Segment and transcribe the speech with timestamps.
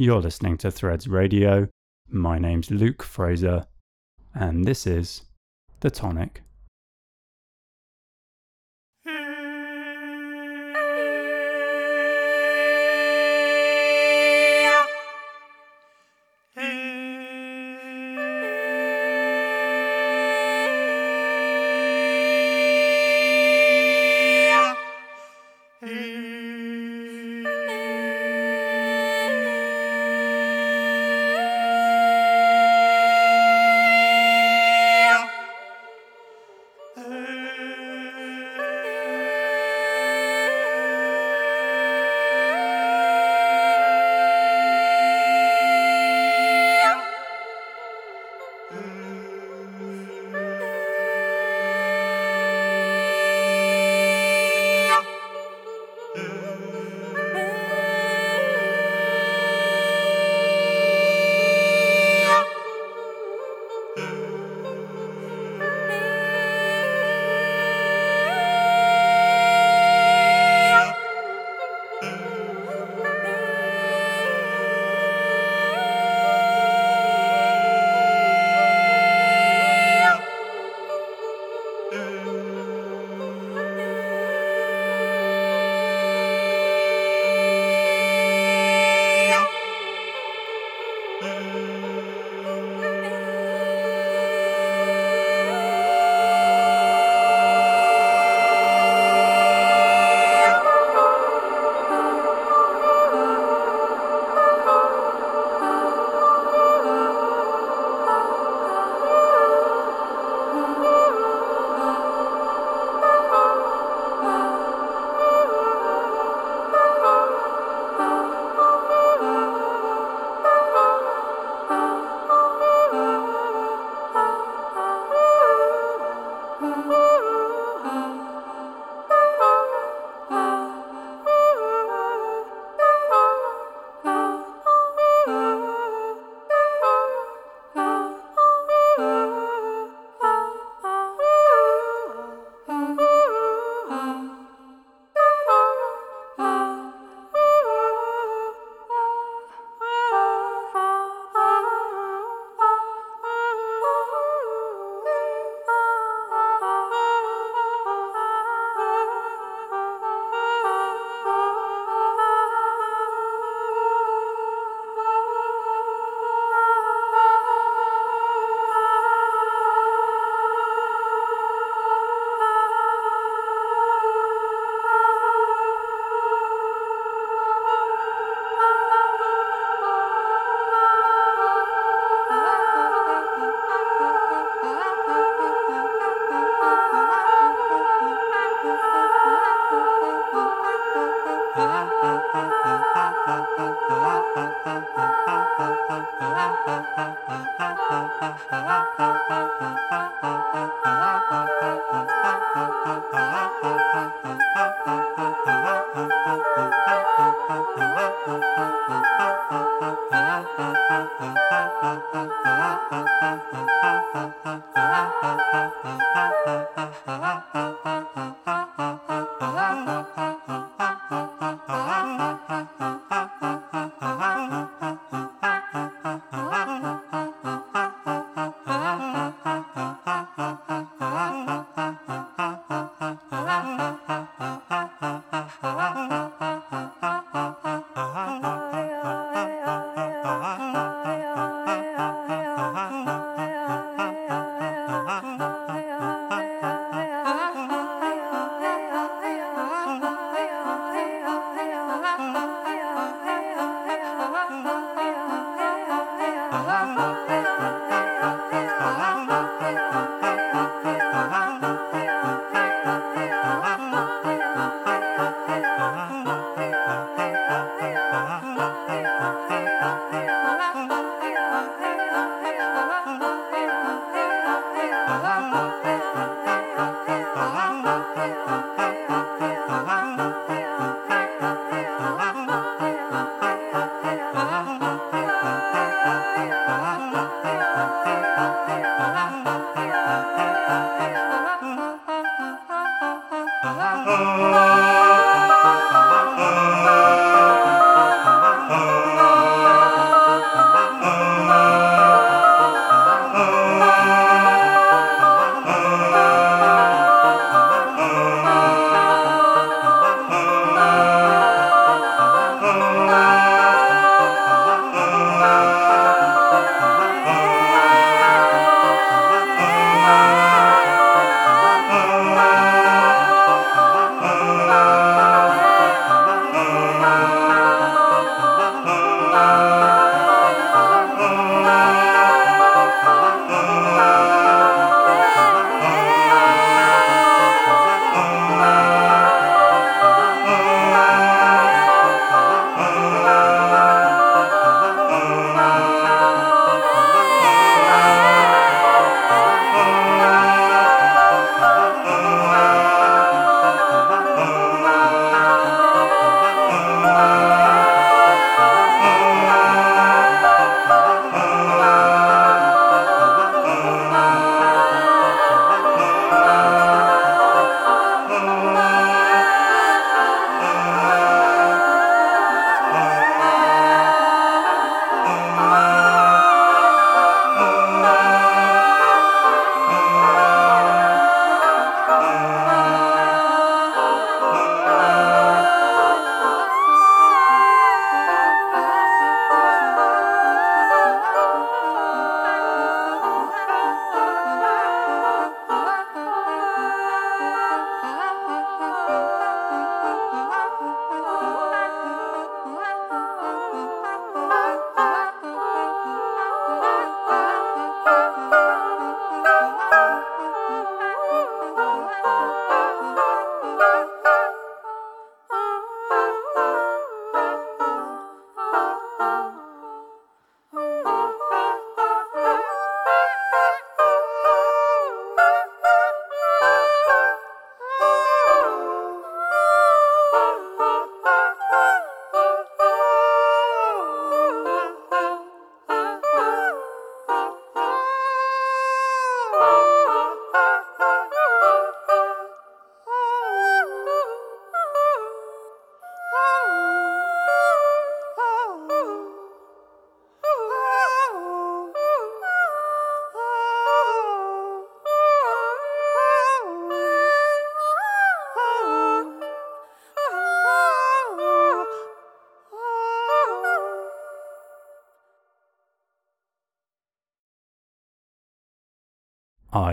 [0.00, 1.68] You're listening to Threads Radio.
[2.08, 3.66] My name's Luke Fraser,
[4.34, 5.24] and this is
[5.80, 6.40] The Tonic.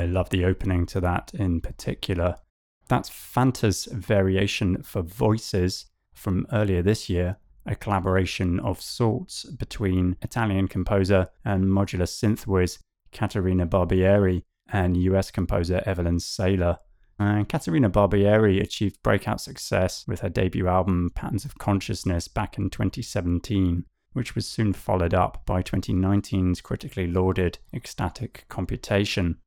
[0.08, 2.38] Love the opening to that in particular.
[2.88, 10.68] That's Fantas variation for voices from earlier this year, a collaboration of sorts between Italian
[10.68, 12.80] composer and modular synth whiz
[13.12, 16.78] Caterina Barbieri and US composer Evelyn Saylor.
[17.20, 22.70] And Caterina Barbieri achieved breakout success with her debut album Patterns of Consciousness back in
[22.70, 29.38] 2017, which was soon followed up by 2019's critically lauded Ecstatic Computation.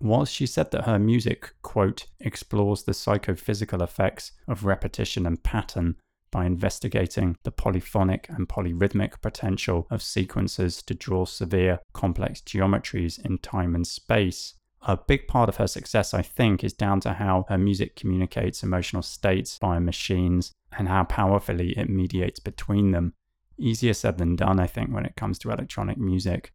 [0.00, 5.96] Whilst she said that her music, quote, explores the psychophysical effects of repetition and pattern
[6.30, 13.38] by investigating the polyphonic and polyrhythmic potential of sequences to draw severe, complex geometries in
[13.38, 17.44] time and space, a big part of her success, I think, is down to how
[17.48, 23.12] her music communicates emotional states via machines and how powerfully it mediates between them.
[23.58, 26.54] Easier said than done, I think, when it comes to electronic music.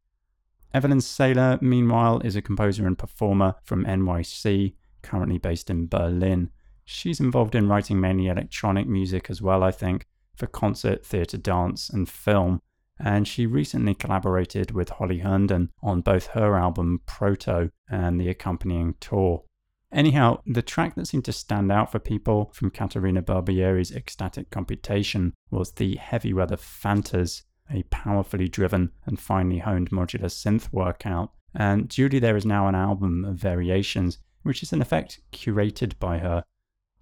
[0.76, 6.50] Evelyn Saylor, meanwhile, is a composer and performer from NYC, currently based in Berlin.
[6.84, 10.06] She's involved in writing mainly electronic music as well, I think,
[10.36, 12.62] for concert, theatre, dance, and film
[13.00, 18.96] and she recently collaborated with Holly Herndon on both her album Proto and the accompanying
[19.00, 19.44] tour.
[19.92, 25.34] Anyhow, the track that seemed to stand out for people from Caterina Barbieri's Ecstatic Computation
[25.52, 31.32] was the Heavy Weather Fantas, a powerfully driven and finely honed modular synth workout.
[31.54, 36.20] And duly there is now an album of variations, which is in effect curated by
[36.20, 36.44] her.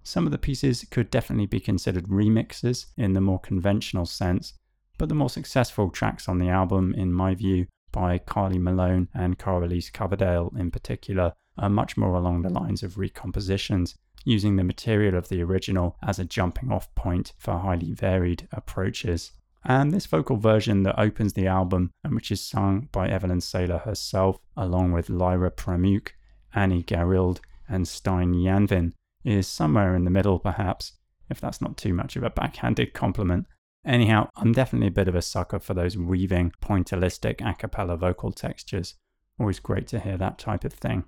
[0.02, 4.54] Some of the pieces could definitely be considered remixes in the more conventional sense,
[4.98, 9.38] but the more successful tracks on the album, in my view, by Kali Malone and
[9.38, 15.14] Kara-Lis Coverdale in particular, are much more along the lines of recompositions, using the material
[15.14, 19.32] of the original as a jumping off point for highly varied approaches.
[19.64, 23.82] And this vocal version that opens the album, and which is sung by Evelyn Saylor
[23.82, 26.10] herself, along with Lyra Pramuk,
[26.54, 28.92] Annie Garild, and Stein Yanvin,
[29.24, 30.92] is somewhere in the middle, perhaps,
[31.30, 33.46] if that's not too much of a backhanded compliment,
[33.84, 38.32] Anyhow, I'm definitely a bit of a sucker for those weaving, pointillistic a cappella vocal
[38.32, 38.94] textures.
[39.38, 41.04] Always great to hear that type of thing.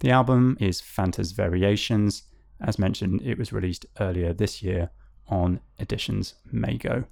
[0.00, 2.24] The album is Fantas Variations.
[2.60, 4.90] As mentioned, it was released earlier this year
[5.28, 7.06] on Editions Mego.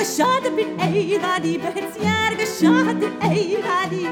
[0.00, 4.08] كالشهد بالأيد علي بهتيار كالشهد بالأيد علي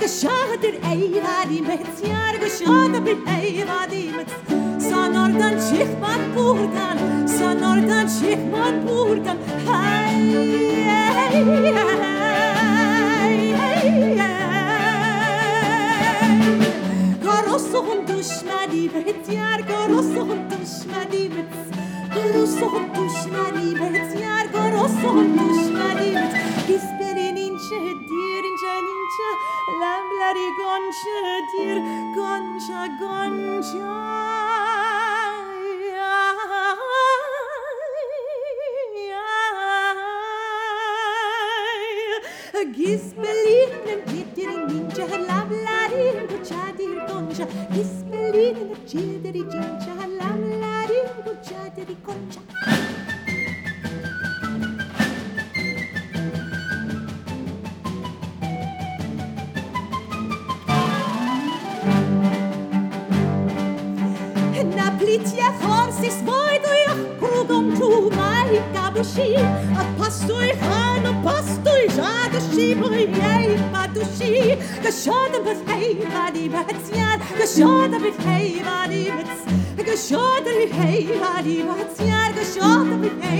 [0.00, 4.10] كالشهد بالأيد علي بهتيار كالشهد بالأيد علي
[4.78, 9.77] Sen oradan çıkmak buradan Sen oradan çıkmak buradan ha
[44.68, 52.40] comincia la blaringuccia riconcia gli spellini energie di rigencia la blaringuccia di riconcia
[64.76, 69.34] Naplitje forsis bojdu ja kugom tu majka buši,
[69.80, 70.87] a pasuj ha
[71.86, 77.18] han a pasto i jada shi boy ei padushi Ga shoda bet hey badi batsian
[77.38, 79.40] Ga shoda bet hey badi bats
[79.76, 83.38] Ga shoda bet hey badi batsian Ga shoda bet hey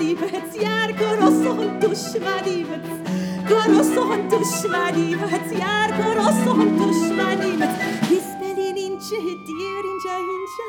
[0.00, 2.86] livet Yer koroson düşmenimet
[3.48, 7.74] Koroson düşmenimet Yer koroson düşmenimet
[8.10, 10.66] Hisbelin ince dir ince ince.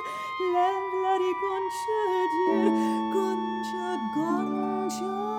[0.53, 2.65] Levleri goncadır
[3.13, 5.31] Gonca gonca.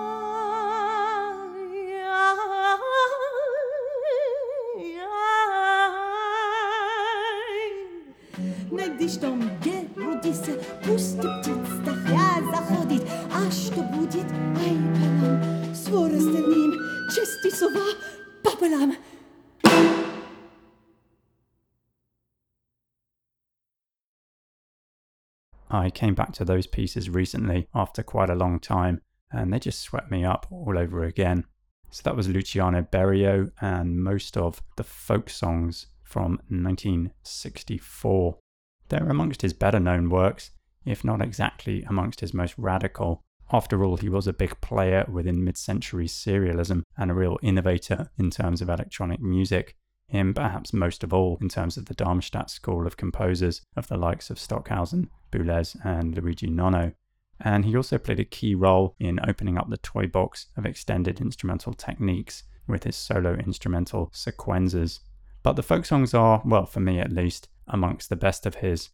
[8.71, 10.52] Ne diş dom gel родился,
[10.84, 16.72] пусть птица я заходит, а что будет, ай, палам, с остальным,
[17.10, 17.94] чести сова,
[18.42, 18.94] пополам.
[25.70, 29.80] I came back to those pieces recently after quite a long time, and they just
[29.80, 31.44] swept me up all over again.
[31.90, 38.38] So that was Luciano Berio and most of the folk songs from 1964.
[38.93, 40.51] They're amongst his better known works,
[40.85, 43.23] if not exactly amongst his most radical.
[43.51, 48.11] After all, he was a big player within mid century serialism and a real innovator
[48.19, 49.75] in terms of electronic music.
[50.05, 53.97] Him, perhaps most of all, in terms of the Darmstadt school of composers of the
[53.97, 56.91] likes of Stockhausen, Boulez, and Luigi Nono.
[57.39, 61.19] And he also played a key role in opening up the toy box of extended
[61.19, 64.99] instrumental techniques with his solo instrumental sequenzas.
[65.41, 68.89] But the folk songs are, well, for me at least, amongst the best of his.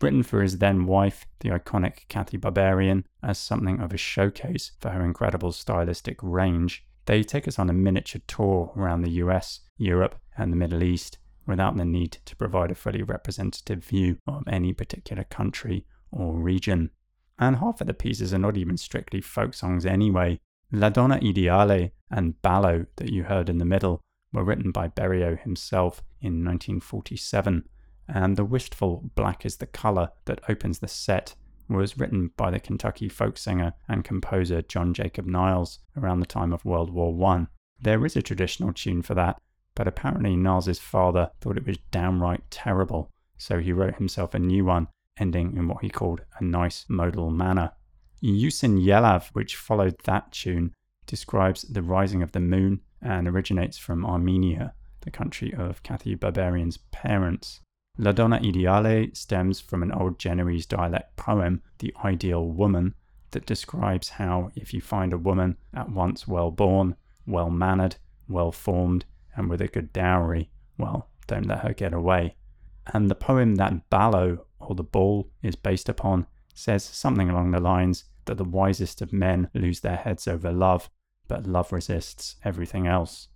[0.00, 4.90] Written for his then wife, the iconic Cathy Berberian, as something of a showcase for
[4.90, 10.16] her incredible stylistic range, they take us on a miniature tour around the US, Europe,
[10.36, 14.72] and the Middle East without the need to provide a fully representative view of any
[14.72, 16.90] particular country or region.
[17.38, 20.40] And half of the pieces are not even strictly folk songs anyway.
[20.72, 24.00] La Donna Ideale and Ballo, that you heard in the middle,
[24.32, 27.68] were written by Berio himself in 1947,
[28.08, 31.34] and the wistful Black is the Colour that opens the set
[31.68, 36.52] was written by the Kentucky folk singer and composer John Jacob Niles around the time
[36.52, 37.46] of World War I.
[37.80, 39.40] There is a traditional tune for that,
[39.74, 44.64] but apparently Niles's father thought it was downright terrible, so he wrote himself a new
[44.64, 44.88] one,
[45.18, 47.72] ending in what he called a nice modal manner.
[48.22, 50.72] Loosin Yelav, which followed that tune,
[51.06, 56.78] describes the rising of the moon and originates from Armenia, the country of Cathy Berberian's
[56.90, 57.60] parents.
[57.96, 62.94] La Donna Ideale stems from an old Genoese dialect poem, The Ideal Woman,
[63.30, 67.96] that describes how if you find a woman at once well born, well mannered,
[68.28, 69.04] well formed,
[69.36, 72.34] and with a good dowry, well, don't let her get away.
[72.92, 77.60] And the poem that Ballo, or the ball, is based upon says something along the
[77.60, 80.90] lines that the wisest of men lose their heads over love,
[81.28, 83.28] but love resists everything else.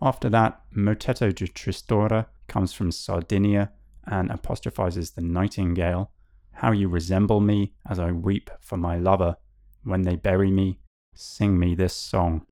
[0.00, 3.70] After that, Motettu de Tristura comes from Sardinia
[4.06, 6.10] and apostrophizes the nightingale.
[6.52, 9.36] How you resemble me as I weep for my lover.
[9.84, 10.78] When they bury me,
[11.14, 12.46] sing me this song.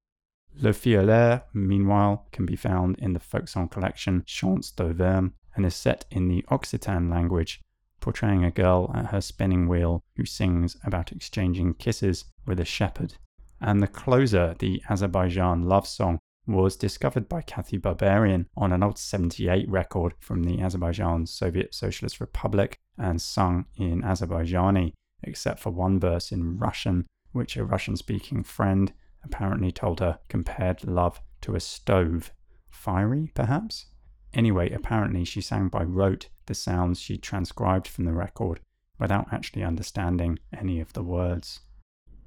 [0.56, 5.74] Lo Fiolaire, meanwhile, can be found in the folk song collection Chants d'Auvergne and is
[5.74, 7.60] set in the Occitan language,
[8.00, 13.14] portraying a girl at her spinning wheel who sings about exchanging kisses with a shepherd.
[13.60, 16.18] And the closer, the Azerbaijan love song,
[16.50, 22.20] was discovered by Cathy Berberian on an old 78 record from the Azerbaijan Soviet Socialist
[22.20, 28.42] Republic and sung in Azerbaijani, except for one verse in Russian, which a Russian speaking
[28.42, 28.92] friend
[29.24, 32.32] apparently told her compared love to a stove.
[32.68, 33.86] Fiery, perhaps?
[34.32, 38.60] Anyway, apparently she sang by rote the sounds she transcribed from the record
[38.98, 41.60] without actually understanding any of the words.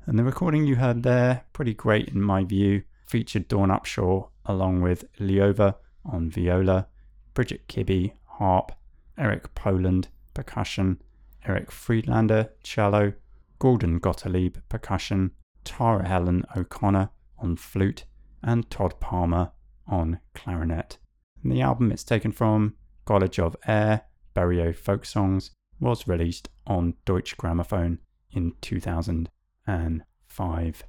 [0.06, 2.84] And the recording you heard there, pretty great in my view,
[3.14, 6.88] featured Dawn Upshaw along with Leova on viola,
[7.36, 8.72] Bridget Kibbey harp,
[9.20, 11.00] Eric Poland percussion,
[11.46, 13.14] Erik Friedlander cello,
[13.60, 15.30] Gordon Gottlieb percussion,
[15.64, 18.06] Tara Helen O'Connor on flute,
[18.42, 19.52] and Todd Palmer
[19.86, 20.98] on clarinet.
[21.44, 22.74] And the album it's taken from,
[23.06, 28.00] College of Air, Berio Folk Songs, was released on Deutsche Grammophon
[28.32, 30.84] in 2005.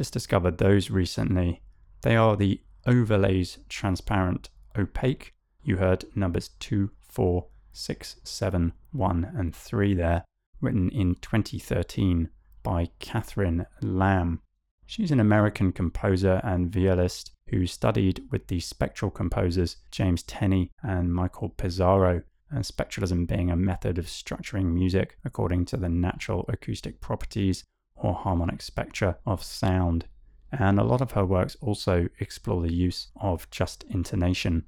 [0.00, 1.60] Just discovered those recently.
[2.00, 5.34] They are the overlays transparent opaque.
[5.62, 10.24] You heard numbers 2, 4, 6, 7, 1, and 3 there,
[10.62, 12.30] written in 2013
[12.62, 14.40] by Catherine Lamb.
[14.86, 21.12] She's an American composer and violist who studied with the spectral composers James Tenney and
[21.12, 27.02] Michael Pisaro, and spectralism being a method of structuring music according to the natural acoustic
[27.02, 27.64] properties
[28.00, 30.06] or harmonic spectra of sound.
[30.52, 34.64] And a lot of her works also explore the use of just intonation.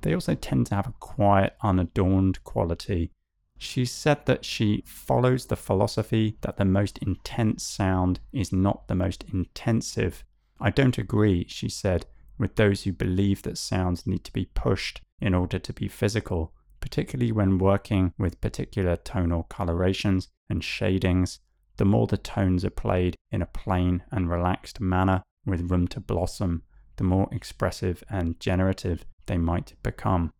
[0.00, 3.10] They also tend to have a quiet, unadorned quality.
[3.58, 8.94] She said that she follows the philosophy that the most intense sound is not the
[8.94, 10.24] most intensive.
[10.60, 12.06] I don't agree, she said,
[12.38, 16.52] with those who believe that sounds need to be pushed in order to be physical,
[16.80, 21.40] particularly when working with particular tonal colorations and shadings.
[21.78, 26.00] The more the tones are played in a plain and relaxed manner with room to
[26.00, 26.62] blossom,
[26.96, 30.32] the more expressive and generative they might become.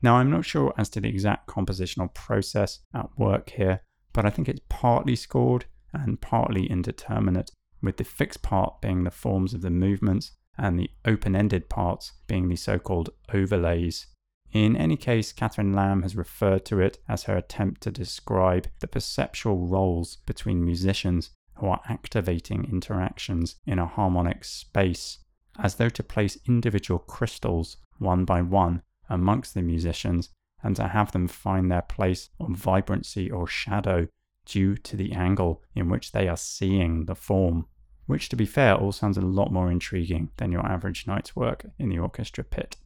[0.00, 3.82] Now, I'm not sure as to the exact compositional process at work here,
[4.12, 7.50] but I think it's partly scored and partly indeterminate,
[7.82, 12.12] with the fixed part being the forms of the movements and the open ended parts
[12.26, 14.06] being the so called overlays.
[14.52, 18.88] In any case, Catherine Lamb has referred to it as her attempt to describe the
[18.88, 25.18] perceptual roles between musicians who are activating interactions in a harmonic space,
[25.58, 30.30] as though to place individual crystals one by one amongst the musicians
[30.62, 34.08] and to have them find their place of vibrancy or shadow
[34.46, 37.66] due to the angle in which they are seeing the form.
[38.06, 41.66] Which, to be fair, all sounds a lot more intriguing than your average night's work
[41.78, 42.76] in the orchestra pit.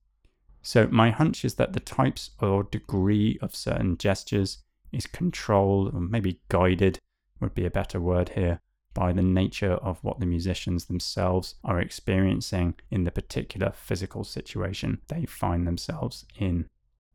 [0.62, 4.58] So, my hunch is that the types or degree of certain gestures
[4.92, 7.00] is controlled or maybe guided,
[7.40, 8.60] would be a better word here,
[8.94, 15.00] by the nature of what the musicians themselves are experiencing in the particular physical situation
[15.08, 16.68] they find themselves in.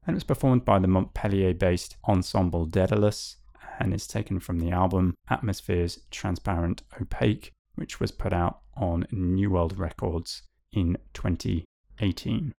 [0.06, 3.36] And it's performed by the Montpellier based ensemble Dedalus
[3.80, 9.52] and is taken from the album Atmospheres Transparent Opaque, which was put out on New
[9.52, 10.42] World Records
[10.72, 12.54] in 2018.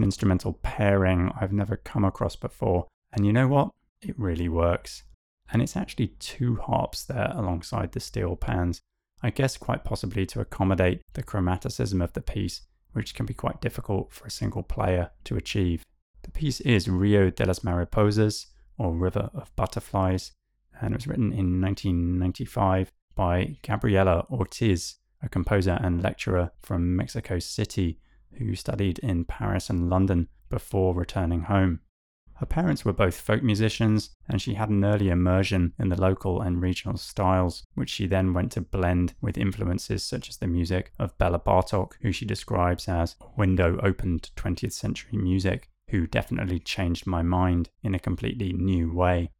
[0.00, 2.86] An instrumental pairing I've never come across before.
[3.12, 3.70] And you know what?
[4.00, 5.02] It really works.
[5.52, 8.80] And it's actually two harps there alongside the steel pans.
[9.22, 13.60] I guess quite possibly to accommodate the chromaticism of the piece, which can be quite
[13.60, 15.84] difficult for a single player to achieve.
[16.22, 18.46] The piece is Rio de las Mariposas,
[18.78, 20.32] or River of Butterflies,
[20.80, 27.38] and it was written in 1995 by Gabriela Ortiz, a composer and lecturer from Mexico
[27.38, 28.00] City
[28.38, 31.80] who studied in Paris and London before returning home.
[32.40, 36.40] Her parents were both folk musicians, and she had an early immersion in the local
[36.40, 40.94] and regional styles, which she then went to blend with influences such as the music
[40.98, 46.06] of Bela Bartok, who she describes as a window open to 20th century music, who
[46.06, 49.32] definitely changed my mind in a completely new way.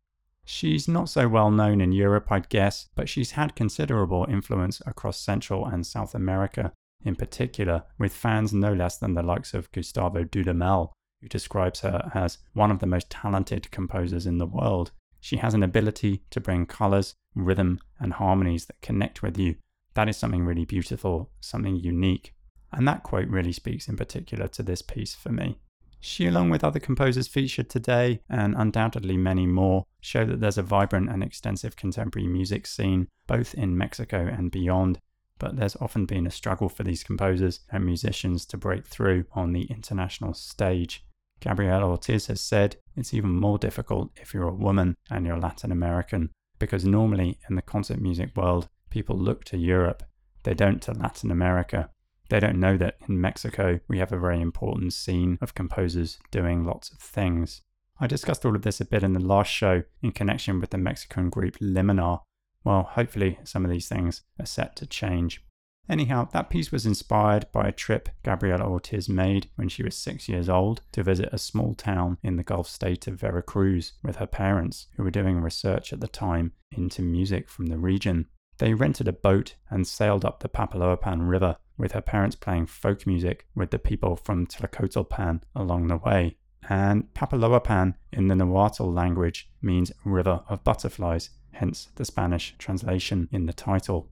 [0.45, 5.19] She's not so well known in Europe, I'd guess, but she's had considerable influence across
[5.19, 6.73] Central and South America,
[7.05, 10.91] in particular, with fans no less than the likes of Gustavo Dudamel,
[11.21, 14.93] who describes her as one of the most talented composers in the world.
[15.21, 19.57] She has an ability to bring colors, rhythm, and harmonies that connect with you.
[19.95, 22.35] That is something really beautiful, something unique.
[22.73, 25.59] And that quote really speaks in particular to this piece for me.
[26.03, 30.63] She, along with other composers featured today, and undoubtedly many more, show that there's a
[30.63, 34.99] vibrant and extensive contemporary music scene, both in Mexico and beyond.
[35.41, 39.53] But there's often been a struggle for these composers and musicians to break through on
[39.53, 41.05] the international stage.
[41.41, 45.73] Gabriela Ortiz has said it's even more difficult if you're a woman and you're Latin
[45.73, 50.03] American, because normally in the concert music world, people look to Europe,
[50.43, 51.91] they don't to Latin America.
[52.29, 56.65] They don't know that in Mexico we have a very important scene of composers doing
[56.65, 57.63] lots of things.
[57.99, 60.79] I discussed all of this a bit in the last show in connection with the
[60.79, 62.21] Mexican group Liminar.
[62.65, 65.43] Well, hopefully some of these things are set to change.
[65.89, 70.29] Anyhow, that piece was inspired by a trip Gabriela Ortiz made when she was six
[70.29, 74.27] years old to visit a small town in the Gulf state of Veracruz with her
[74.27, 78.27] parents, who were doing research at the time into music from the region.
[78.59, 83.07] They rented a boat and sailed up the Papaloapan River with her parents playing folk
[83.07, 86.37] music with the people from Tlacotalpan along the way.
[86.69, 93.47] And Papaloapan in the Nahuatl language means river of butterflies, hence the Spanish translation in
[93.47, 94.09] the title.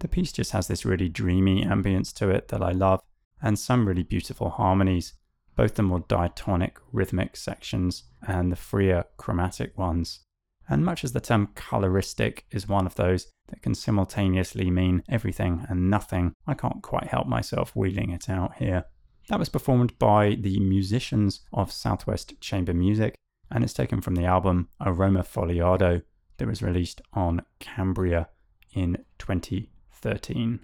[0.00, 3.00] The piece just has this really dreamy ambience to it that I love,
[3.42, 5.14] and some really beautiful harmonies,
[5.56, 10.20] both the more diatonic rhythmic sections and the freer chromatic ones.
[10.68, 15.66] And much as the term coloristic is one of those that can simultaneously mean everything
[15.68, 18.84] and nothing, I can't quite help myself wheeling it out here.
[19.28, 23.14] That was performed by the musicians of Southwest Chamber Music,
[23.50, 26.02] and it's taken from the album Aroma Foliado
[26.38, 28.28] that was released on Cambria
[28.72, 30.60] in 2013.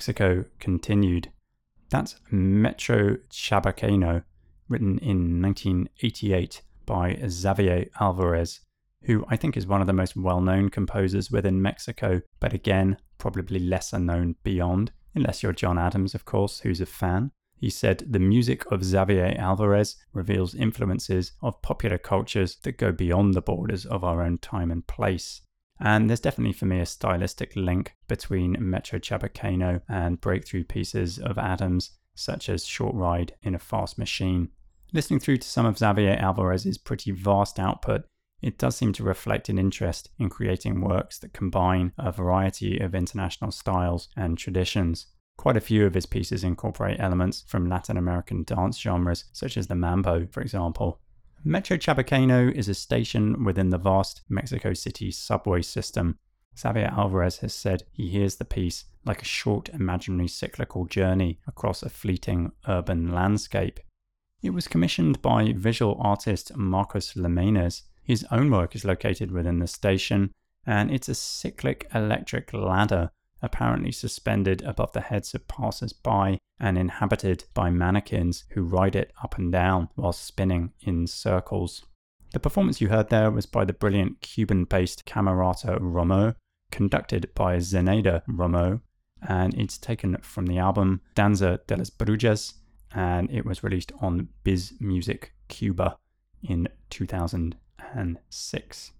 [0.00, 1.30] Mexico continued.
[1.90, 4.24] That's Metro Chabacano,
[4.66, 8.60] written in 1988 by Javier Alvarez,
[9.04, 12.96] who I think is one of the most well known composers within Mexico, but again,
[13.18, 17.32] probably lesser known beyond, unless you're John Adams, of course, who's a fan.
[17.58, 23.34] He said the music of Javier Alvarez reveals influences of popular cultures that go beyond
[23.34, 25.42] the borders of our own time and place.
[25.80, 31.38] And there's definitely for me a stylistic link between Metro Chabacano and breakthrough pieces of
[31.38, 34.50] Adams, such as Short Ride in a Fast Machine.
[34.92, 38.04] Listening through to some of Javier Alvarez's pretty vast output,
[38.42, 42.94] it does seem to reflect an interest in creating works that combine a variety of
[42.94, 45.06] international styles and traditions.
[45.38, 49.68] Quite a few of his pieces incorporate elements from Latin American dance genres, such as
[49.68, 51.00] the mambo, for example.
[51.42, 56.18] Metro Chabacano is a station within the vast Mexico City subway system.
[56.54, 61.82] Javier Alvarez has said he hears the piece like a short imaginary cyclical journey across
[61.82, 63.80] a fleeting urban landscape.
[64.42, 67.84] It was commissioned by visual artist Marcos Lemenes.
[68.04, 70.32] His own work is located within the station,
[70.66, 73.12] and it's a cyclic electric ladder
[73.42, 79.12] apparently suspended above the heads of passers by and inhabited by mannequins who ride it
[79.22, 81.84] up and down while spinning in circles.
[82.32, 86.34] The performance you heard there was by the brilliant Cuban based Camerata Romeu,
[86.70, 88.80] conducted by Zenaida Romeu,
[89.26, 92.54] and it's taken from the album Danza de las Brujas,
[92.94, 95.96] and it was released on Bis Music Cuba
[96.42, 98.92] in 2006.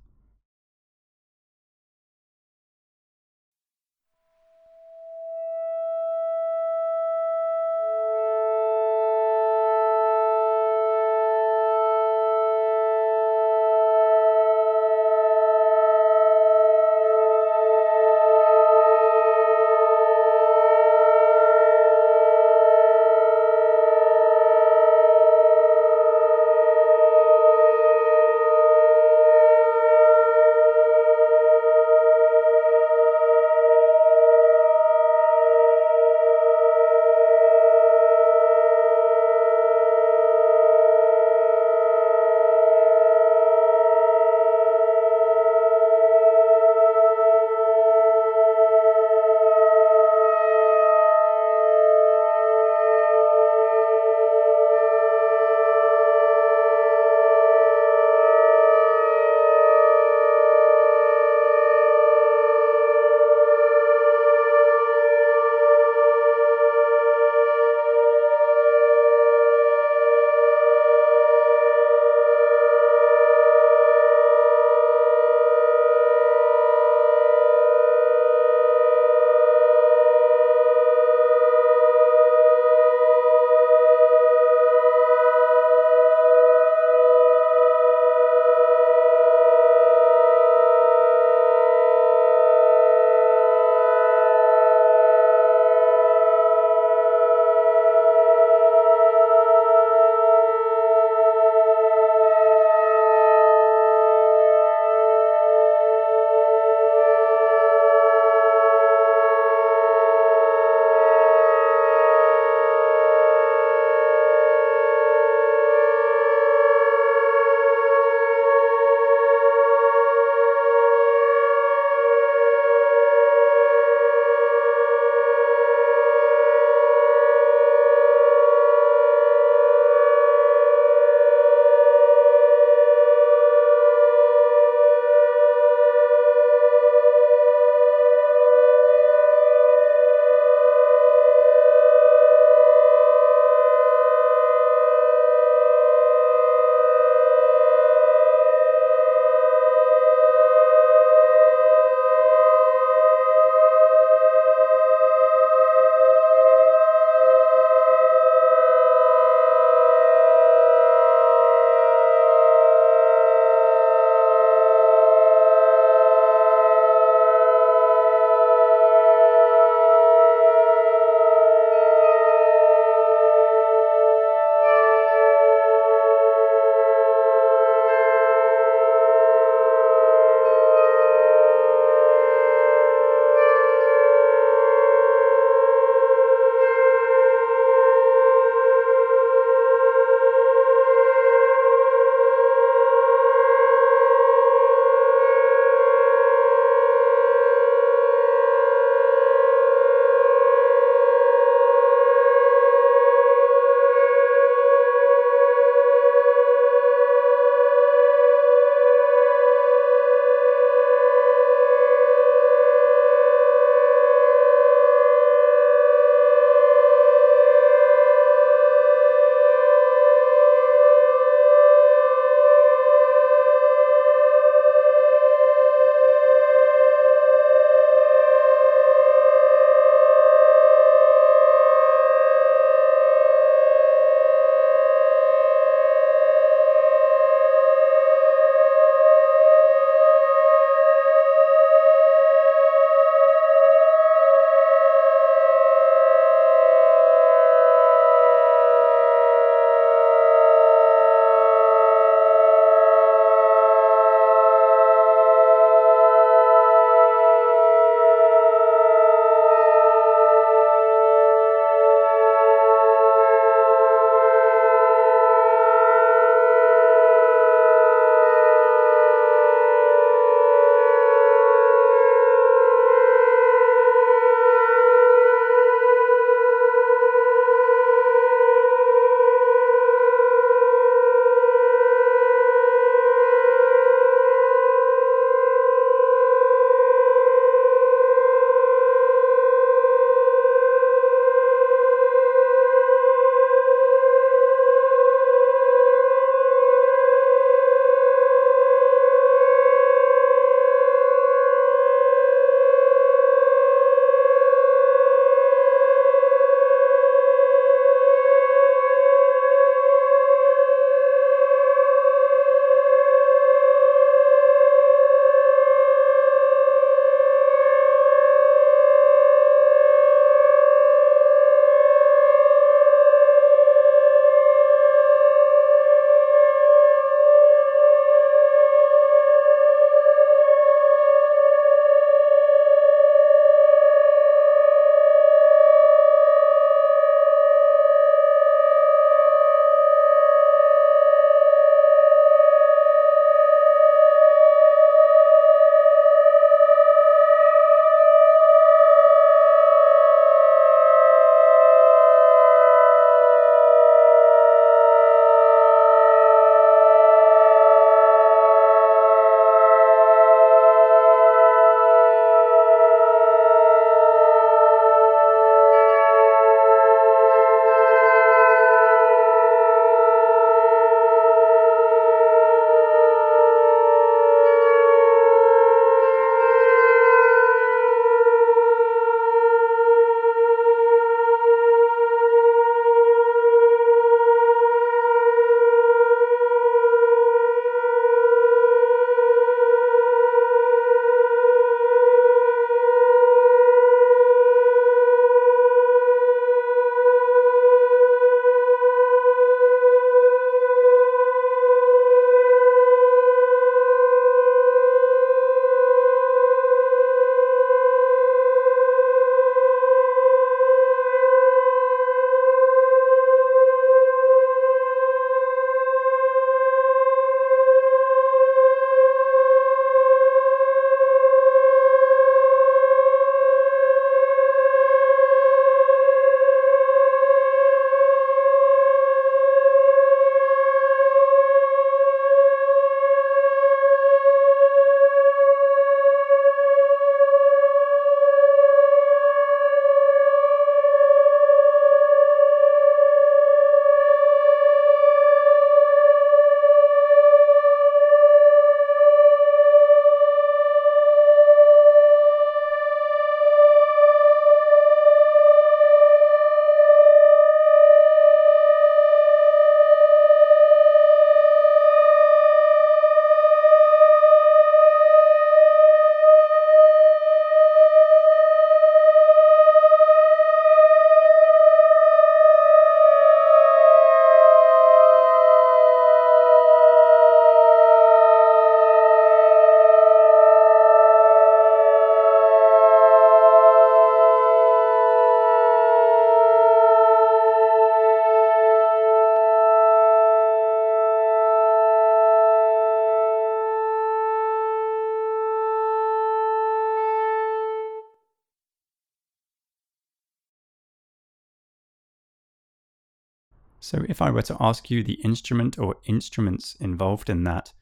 [503.91, 507.73] So, if I were to ask you the instrument or instruments involved in that,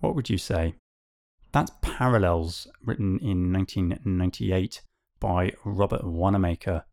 [0.00, 0.76] what would you say?
[1.52, 4.80] That's Parallels, written in 1998
[5.20, 6.84] by Robert Wannamaker.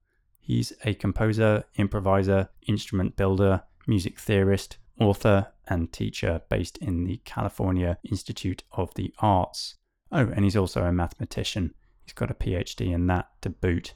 [0.42, 7.98] He's a composer, improviser, instrument builder, music theorist, author, and teacher based in the California
[8.04, 9.76] Institute of the Arts.
[10.12, 11.74] Oh, and he's also a mathematician.
[12.04, 13.94] He's got a PhD in that to boot.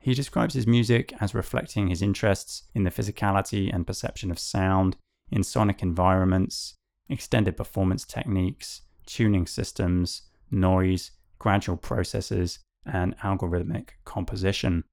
[0.00, 4.96] He describes his music as reflecting his interests in the physicality and perception of sound,
[5.30, 6.74] in sonic environments,
[7.08, 14.84] extended performance techniques, tuning systems, noise, gradual processes, and algorithmic composition.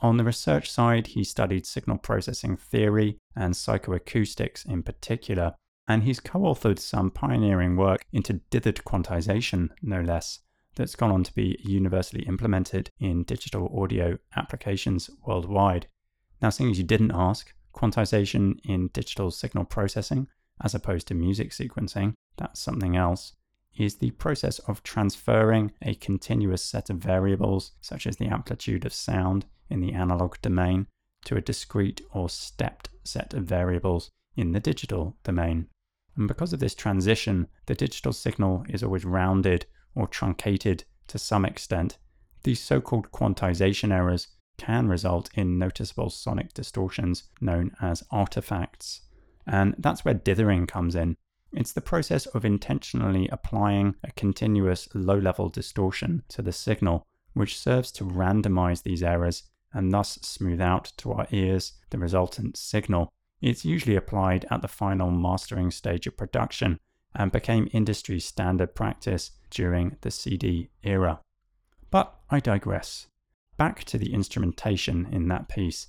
[0.00, 5.54] On the research side, he studied signal processing theory and psychoacoustics in particular,
[5.88, 10.40] and he's co authored some pioneering work into dithered quantization, no less,
[10.76, 15.86] that's gone on to be universally implemented in digital audio applications worldwide.
[16.40, 20.28] Now, seeing as you didn't ask, quantization in digital signal processing,
[20.62, 23.32] as opposed to music sequencing, that's something else,
[23.76, 28.92] is the process of transferring a continuous set of variables, such as the amplitude of
[28.92, 30.86] sound in the analog domain,
[31.24, 35.66] to a discrete or stepped set of variables in the digital domain.
[36.16, 39.66] And because of this transition, the digital signal is always rounded
[39.96, 41.98] or truncated to some extent,
[42.44, 44.28] these so called quantization errors
[44.58, 49.02] can result in noticeable sonic distortions known as artifacts.
[49.46, 51.16] And that's where dithering comes in.
[51.52, 57.58] It's the process of intentionally applying a continuous low level distortion to the signal, which
[57.58, 63.12] serves to randomize these errors and thus smooth out to our ears the resultant signal.
[63.40, 66.78] It's usually applied at the final mastering stage of production
[67.16, 71.20] and became industry standard practice during the CD era.
[71.90, 73.06] But I digress.
[73.56, 75.88] Back to the instrumentation in that piece.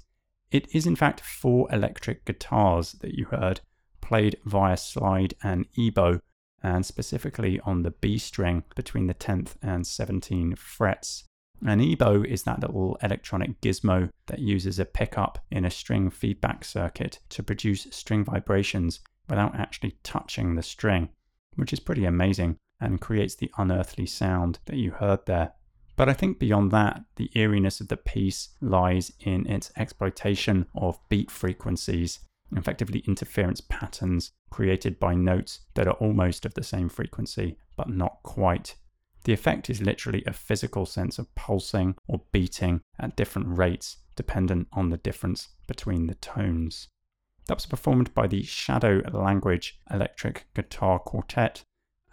[0.51, 3.59] It is in fact four electric guitars that you heard,
[3.99, 6.21] played via slide and ebow,
[6.63, 11.25] and specifically on the B string between the 10th and 17 frets.
[11.65, 16.63] An ebow is that little electronic gizmo that uses a pickup in a string feedback
[16.63, 21.09] circuit to produce string vibrations without actually touching the string,
[21.57, 25.51] which is pretty amazing and creates the unearthly sound that you heard there.
[25.95, 30.99] But I think beyond that, the eeriness of the piece lies in its exploitation of
[31.09, 32.19] beat frequencies,
[32.55, 38.19] effectively interference patterns created by notes that are almost of the same frequency, but not
[38.23, 38.75] quite.
[39.23, 44.67] The effect is literally a physical sense of pulsing or beating at different rates dependent
[44.71, 46.87] on the difference between the tones.
[47.47, 51.63] That was performed by the Shadow Language Electric Guitar Quartet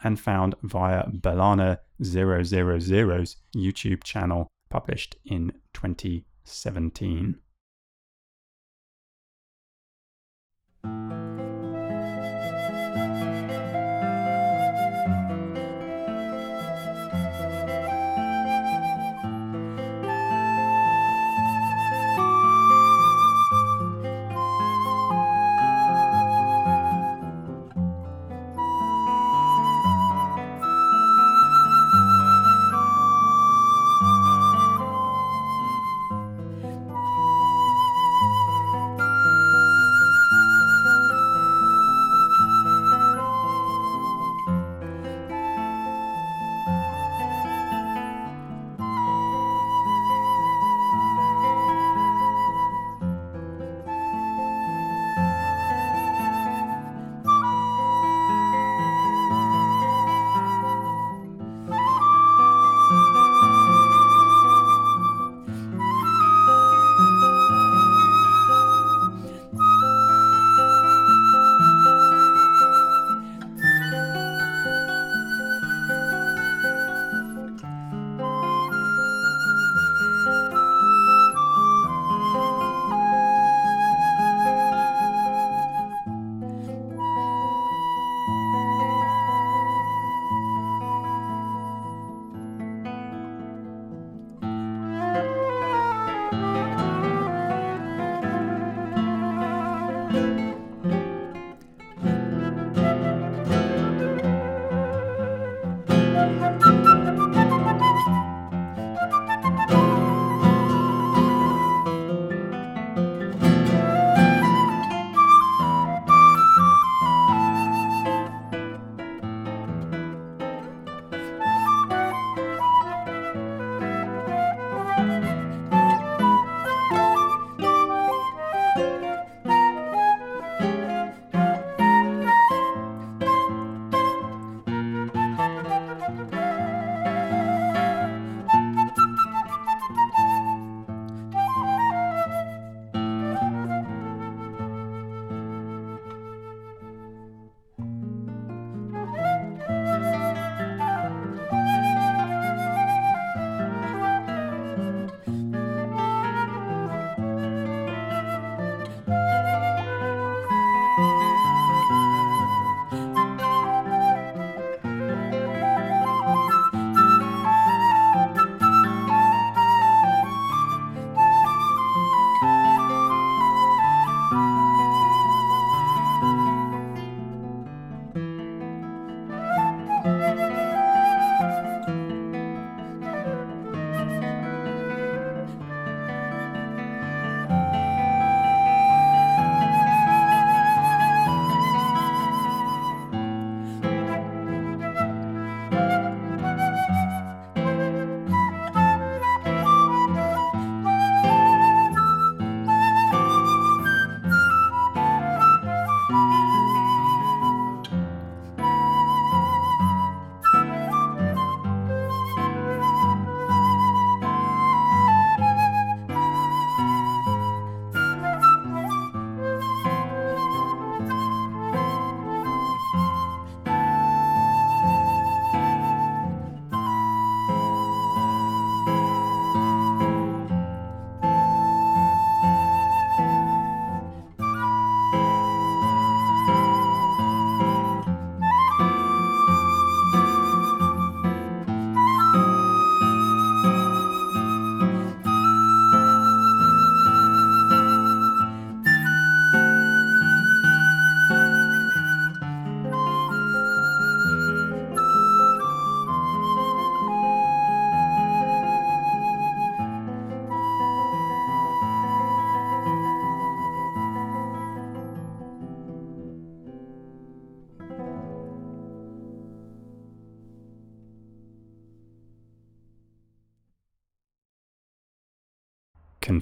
[0.03, 7.39] and found via Belana 000's YouTube channel, published in 2017.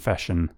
[0.03, 0.51] Confession,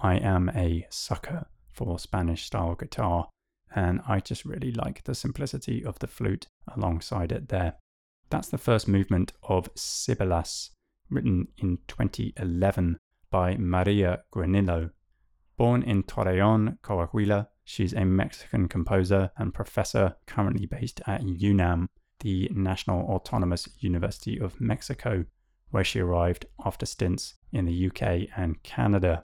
[0.00, 3.28] I am a sucker for Spanish style guitar,
[3.72, 7.74] and I just really like the simplicity of the flute alongside it there.
[8.28, 10.70] That's the first movement of Sibilas,
[11.10, 12.98] written in 2011
[13.30, 14.90] by Maria Granillo.
[15.56, 21.86] Born in Torreon, Coahuila, she's a Mexican composer and professor currently based at UNAM,
[22.18, 25.24] the National Autonomous University of Mexico,
[25.70, 29.22] where she arrived after stints in the UK and Canada.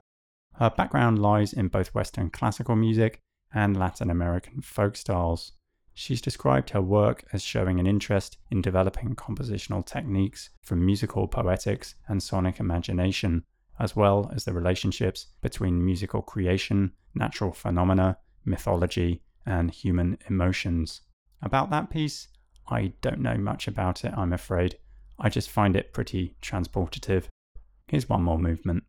[0.55, 3.19] Her background lies in both Western classical music
[3.53, 5.53] and Latin American folk styles.
[5.93, 11.95] She's described her work as showing an interest in developing compositional techniques from musical poetics
[12.07, 13.43] and sonic imagination,
[13.79, 21.01] as well as the relationships between musical creation, natural phenomena, mythology, and human emotions.
[21.41, 22.27] About that piece,
[22.67, 24.77] I don't know much about it, I'm afraid.
[25.19, 27.25] I just find it pretty transportative.
[27.87, 28.83] Here's one more movement.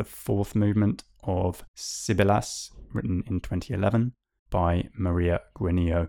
[0.00, 4.14] The fourth movement of Sibilas, written in 2011
[4.48, 6.08] by Maria Granillo.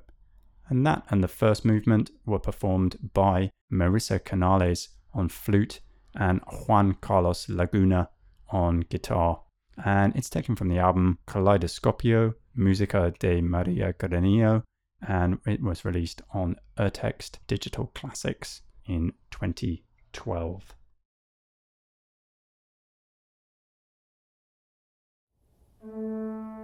[0.69, 5.81] And that and the first movement were performed by Marisa Canales on flute
[6.15, 6.39] and
[6.69, 8.07] Juan Carlos Laguna
[8.47, 9.41] on guitar.
[9.83, 14.63] And it's taken from the album Kaleidoscopio, Musica de Maria Granillo,
[15.05, 20.75] and it was released on Urtext Digital Classics in 2012.
[25.83, 26.60] Música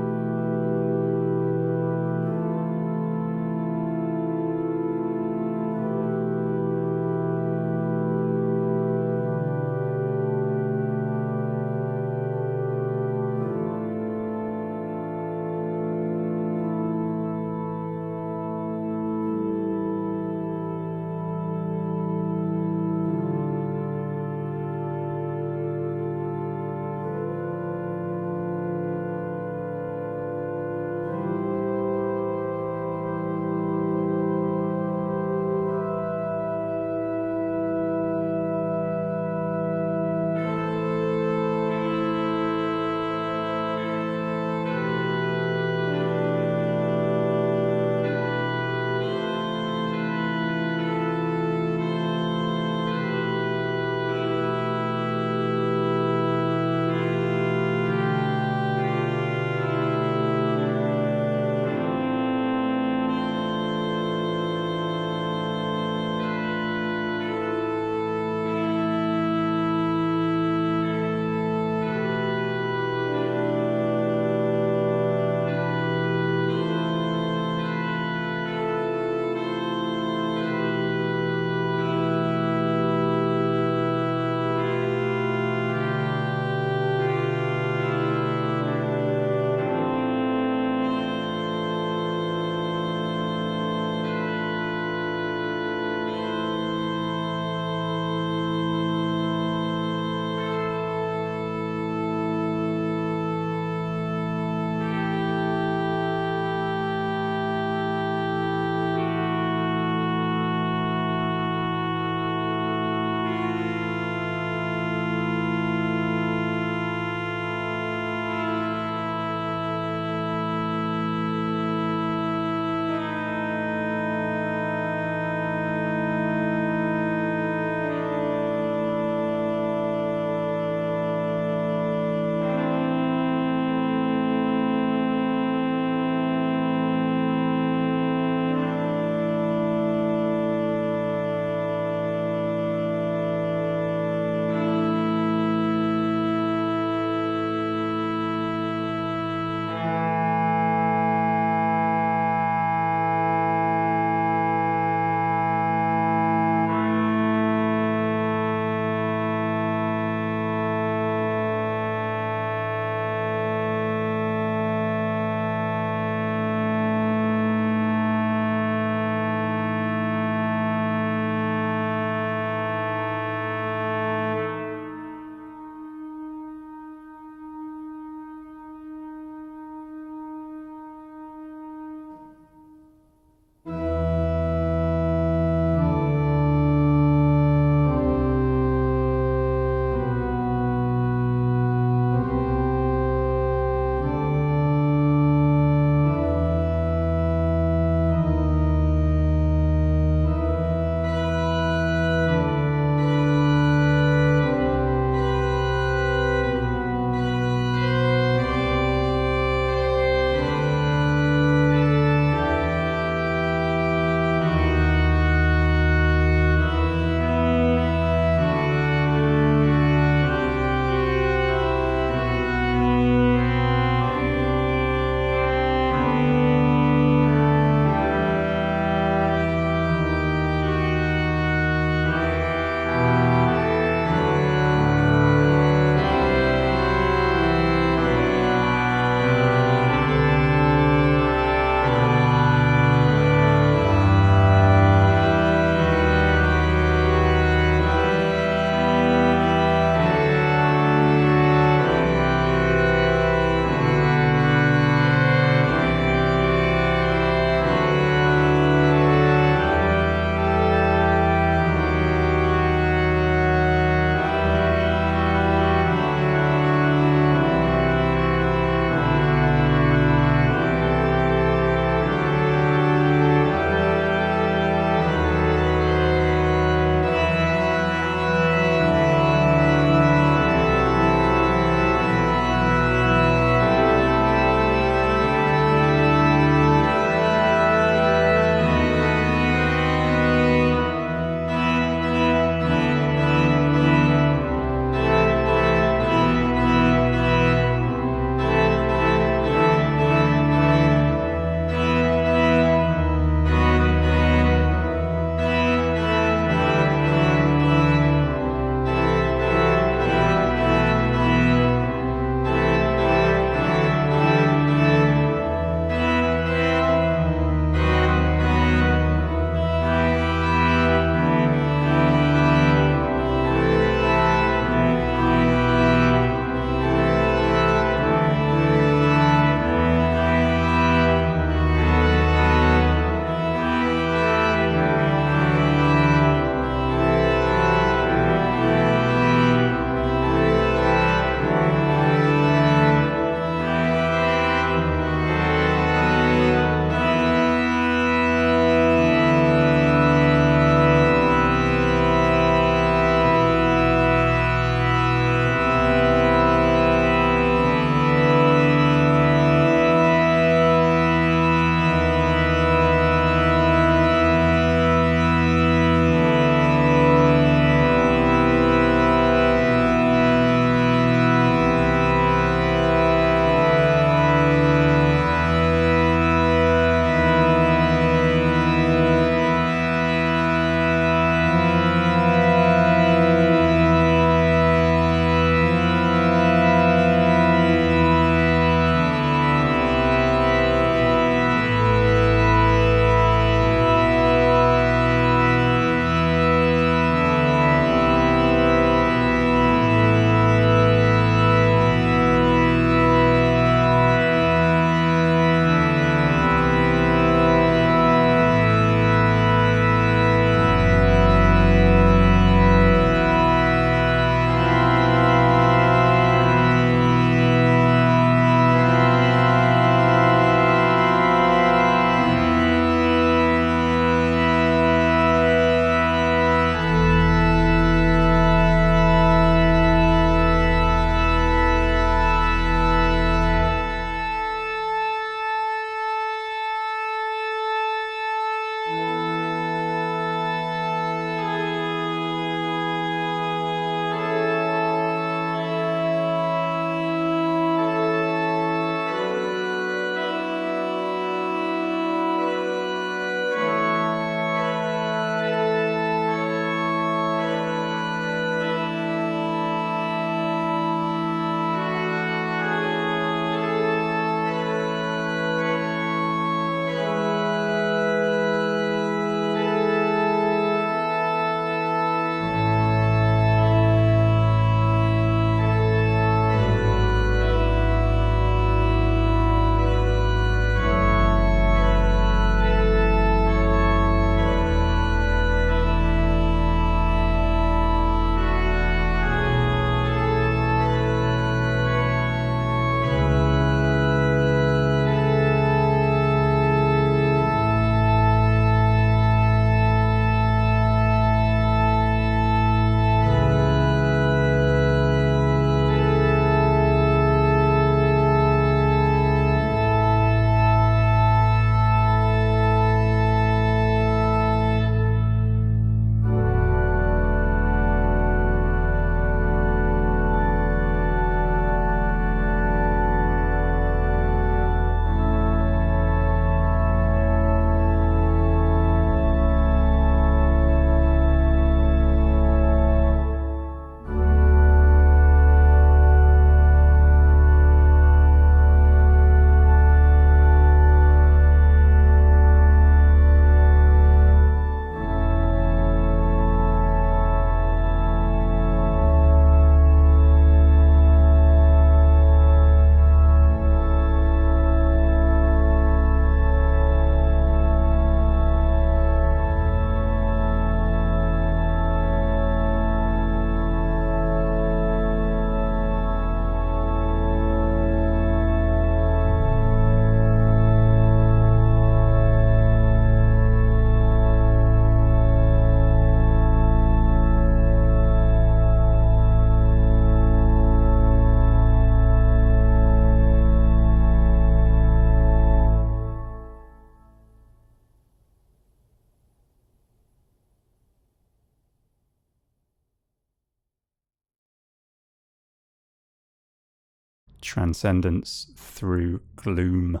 [597.44, 600.00] transcendence through gloom,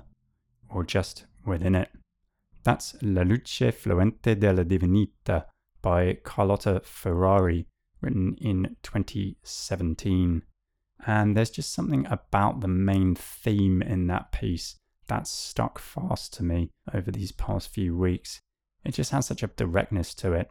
[0.68, 1.90] or just within it.
[2.64, 5.46] That's La luce fluente della divinità
[5.82, 7.66] by Carlotta Ferrari,
[8.00, 10.42] written in 2017.
[11.06, 14.76] And there's just something about the main theme in that piece
[15.06, 18.40] that's stuck fast to me over these past few weeks.
[18.84, 20.50] It just has such a directness to it.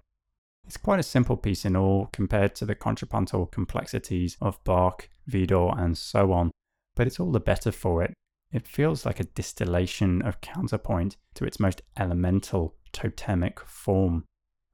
[0.65, 5.77] It's quite a simple piece in all compared to the contrapuntal complexities of Bach, Widor,
[5.77, 6.51] and so on,
[6.95, 8.13] but it's all the better for it.
[8.51, 14.25] It feels like a distillation of counterpoint to its most elemental totemic form.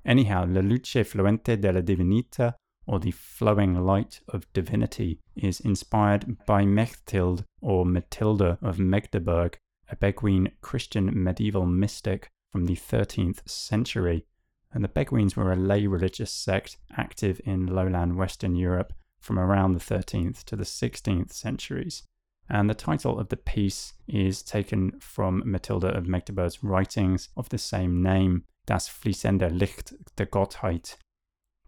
[0.06, 2.56] Anyhow, La luce fluente della divinità,
[2.86, 9.58] or the flowing light of divinity, is inspired by Mechthild or Matilda of Magdeburg,
[9.90, 14.26] a Beguine Christian medieval mystic from the 13th century.
[14.74, 19.74] And the Beguines were a lay religious sect active in lowland Western Europe from around
[19.74, 22.04] the 13th to the 16th centuries.
[22.50, 27.58] And the title of the piece is taken from Matilda of Magdeburg's writings of the
[27.58, 30.98] same name, Das fließende Licht der Gottheit.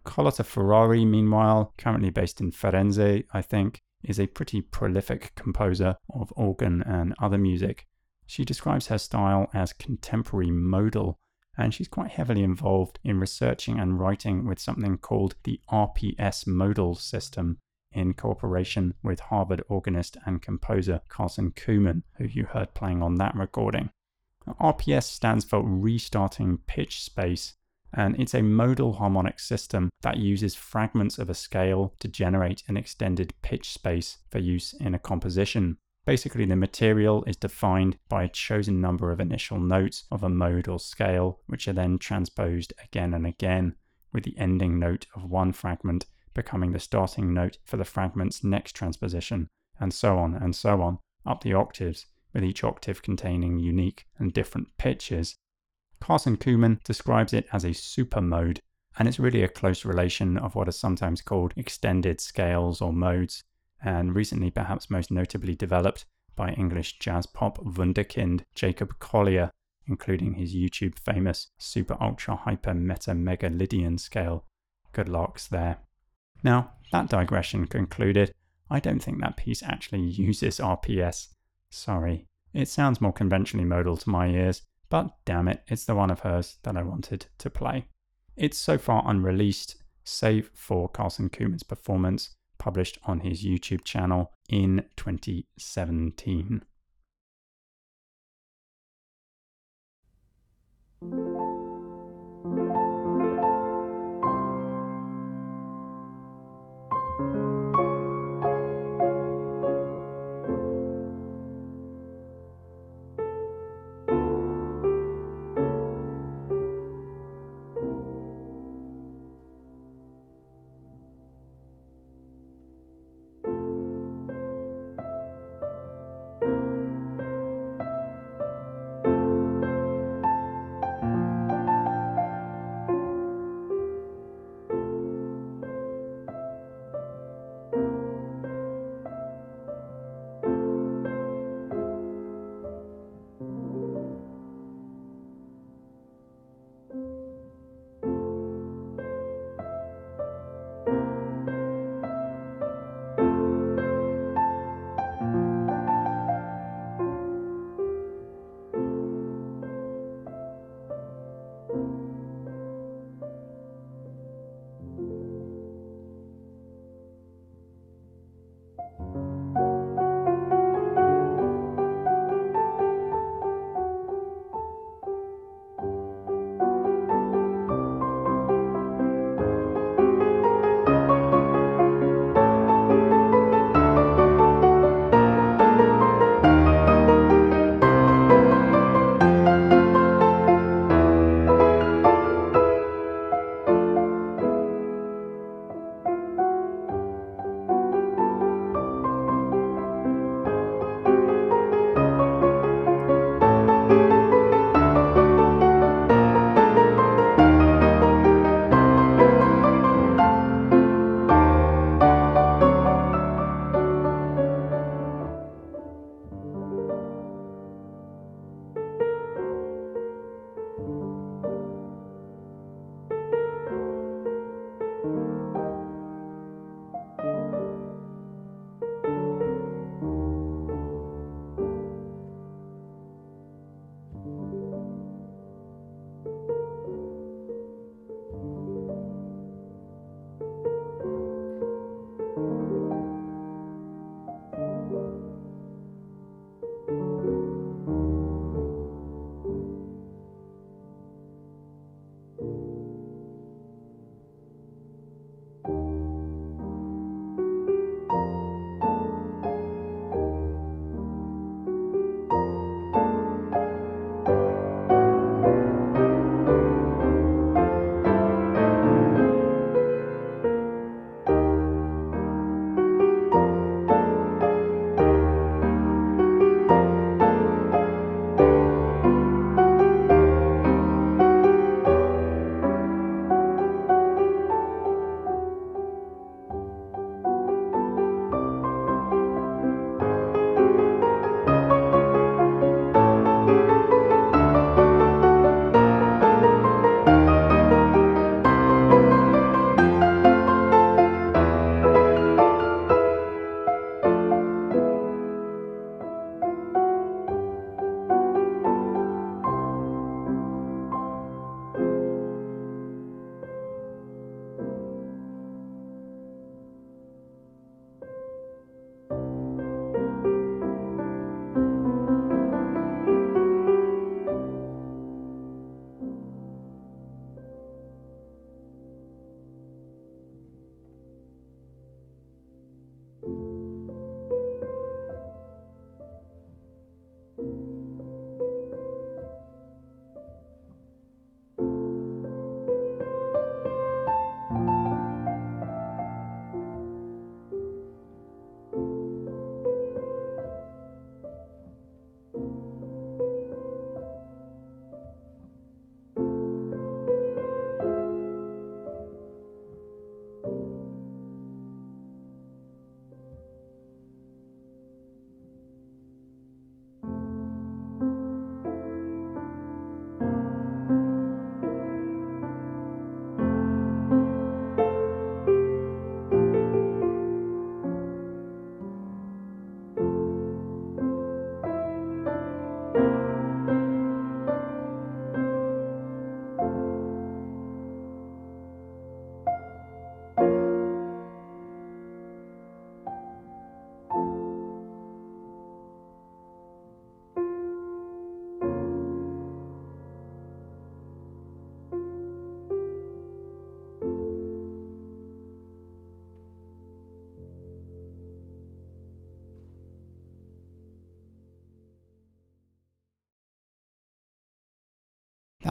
[0.04, 6.32] Carlotta Ferrari, meanwhile, currently based in Firenze, I think, is a pretty prolific composer of
[6.36, 7.86] organ and other music,
[8.26, 11.18] she describes her style as contemporary modal,
[11.56, 16.94] and she's quite heavily involved in researching and writing with something called the RPS modal
[16.94, 17.58] system
[17.92, 23.34] in cooperation with Harvard organist and composer Carson Cooman, who you heard playing on that
[23.34, 23.90] recording.
[24.60, 27.54] RPS stands for Restarting Pitch Space,
[27.92, 32.76] and it's a modal harmonic system that uses fragments of a scale to generate an
[32.76, 35.76] extended pitch space for use in a composition.
[36.04, 40.66] Basically, the material is defined by a chosen number of initial notes of a mode
[40.66, 43.76] or scale, which are then transposed again and again,
[44.12, 48.74] with the ending note of one fragment becoming the starting note for the fragment's next
[48.74, 49.48] transposition,
[49.78, 54.32] and so on and so on, up the octaves, with each octave containing unique and
[54.32, 55.36] different pitches.
[56.00, 58.60] Carson Cooman describes it as a super mode,
[58.98, 63.44] and it's really a close relation of what are sometimes called extended scales or modes,
[63.82, 66.04] and recently perhaps most notably developed
[66.36, 69.50] by English jazz pop wunderkind Jacob Collier,
[69.86, 74.44] including his YouTube famous super ultra hyper meta mega Lydian scale.
[74.92, 75.78] Good locks there.
[76.42, 78.32] Now, that digression concluded,
[78.70, 81.28] I don't think that piece actually uses RPS.
[81.70, 82.26] Sorry.
[82.52, 86.20] It sounds more conventionally modal to my ears, but damn it, it's the one of
[86.20, 87.86] hers that I wanted to play.
[88.36, 94.84] It's so far unreleased, save for Carson Cooman's performance, published on his YouTube channel in
[94.96, 96.62] 2017.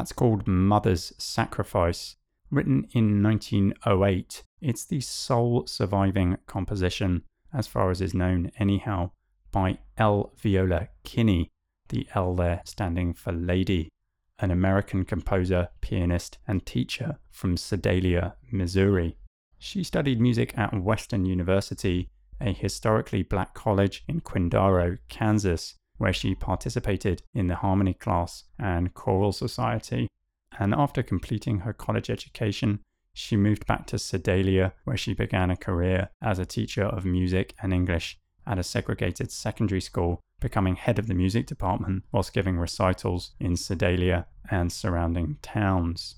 [0.02, 2.16] That's called Mother's Sacrifice.
[2.50, 7.22] Written in 1908, it's the sole surviving composition,
[7.54, 9.12] as far as is known anyhow,
[9.52, 10.34] by L.
[10.40, 11.52] Viola Kinney,
[11.90, 13.92] the L there standing for lady,
[14.40, 19.18] an American composer, pianist, and teacher from Sedalia, Missouri.
[19.60, 22.10] She studied music at Western University,
[22.40, 28.92] a historically black college in Quindaro, Kansas, where she participated in the harmony class and
[28.96, 30.08] choral society.
[30.58, 32.80] And after completing her college education,
[33.14, 37.54] she moved back to Sedalia, where she began a career as a teacher of music
[37.62, 38.18] and English
[38.48, 43.56] at a segregated secondary school, becoming head of the music department whilst giving recitals in
[43.56, 46.16] Sedalia and surrounding towns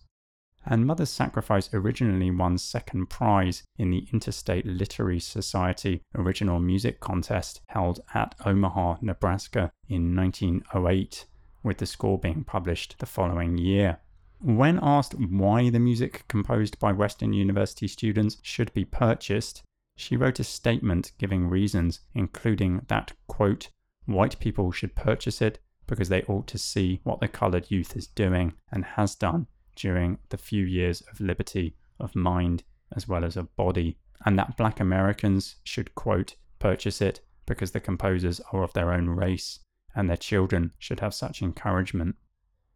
[0.65, 7.61] and Mother's Sacrifice originally won second prize in the Interstate Literary Society Original Music Contest
[7.67, 11.25] held at Omaha, Nebraska in 1908,
[11.63, 13.99] with the score being published the following year.
[14.39, 19.63] When asked why the music composed by Western University students should be purchased,
[19.95, 23.69] she wrote a statement giving reasons, including that, quote,
[24.05, 28.07] white people should purchase it because they ought to see what the colored youth is
[28.07, 32.63] doing and has done during the few years of liberty of mind
[32.95, 37.79] as well as of body, and that black Americans should, quote, purchase it because the
[37.79, 39.59] composers are of their own race
[39.95, 42.15] and their children should have such encouragement.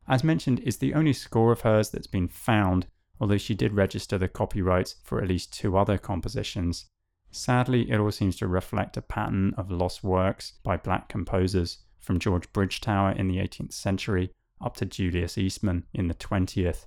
[0.08, 2.88] As mentioned, is the only score of hers that's been found,
[3.20, 6.86] although she did register the copyrights for at least two other compositions.
[7.32, 12.20] Sadly, it all seems to reflect a pattern of lost works by black composers, from
[12.20, 14.32] George Bridgetower in the 18th century
[14.62, 16.86] up to Julius Eastman in the 20th.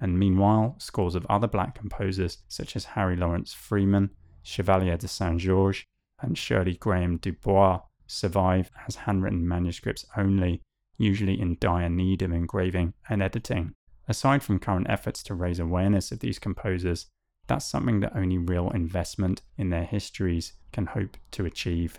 [0.00, 4.10] And meanwhile, scores of other black composers such as Harry Lawrence Freeman,
[4.42, 5.84] Chevalier de Saint Georges,
[6.20, 10.62] and Shirley Graham Dubois survive as handwritten manuscripts only,
[10.96, 13.74] usually in dire need of engraving and editing.
[14.08, 17.06] Aside from current efforts to raise awareness of these composers,
[17.46, 21.98] that's something that only real investment in their histories can hope to achieve.